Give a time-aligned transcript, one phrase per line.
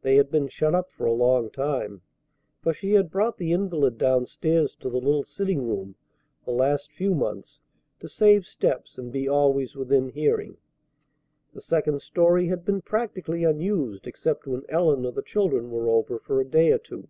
[0.00, 2.00] They had been shut up a long time,
[2.62, 5.96] for she had brought the invalid down stairs to the little sitting room
[6.46, 7.60] the last few months
[8.00, 10.56] to save steps and be always within hearing.
[11.52, 16.18] The second story had been practically unused except when Ellen or the children were over
[16.18, 17.08] for a day or two.